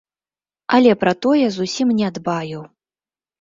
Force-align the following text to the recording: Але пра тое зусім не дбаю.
Але 0.77 0.91
пра 1.03 1.13
тое 1.25 1.45
зусім 1.59 1.93
не 2.01 2.09
дбаю. 2.17 2.63